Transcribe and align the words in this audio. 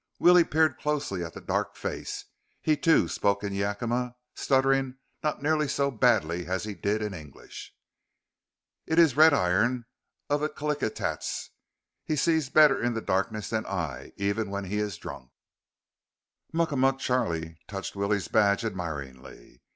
Willie 0.17 0.43
peered 0.45 0.79
closely 0.79 1.23
at 1.23 1.35
the 1.35 1.39
dark 1.41 1.75
face. 1.75 2.25
He, 2.63 2.75
too, 2.75 3.07
spoke 3.07 3.43
in 3.43 3.53
Yakima, 3.53 4.15
stuttering 4.33 4.95
not 5.21 5.43
nearly 5.43 5.67
so 5.67 5.91
badly 5.91 6.47
as 6.47 6.63
he 6.63 6.73
did 6.73 7.03
in 7.03 7.13
English. 7.13 7.75
"It 8.87 8.97
is 8.97 9.15
Red 9.15 9.31
Iron 9.31 9.85
of 10.27 10.41
the 10.41 10.49
Kilickitats. 10.49 11.51
He 12.03 12.15
sees 12.15 12.49
better 12.49 12.81
in 12.81 12.95
the 12.95 13.01
darkness 13.01 13.51
than 13.51 13.67
I, 13.67 14.13
even 14.17 14.49
when 14.49 14.63
he 14.63 14.79
is 14.79 14.97
drunk." 14.97 15.29
Muckamuck 16.51 16.97
Charlie 16.97 17.59
touched 17.67 17.95
Willie's 17.95 18.27
badge 18.27 18.65
admiringly. 18.65 19.61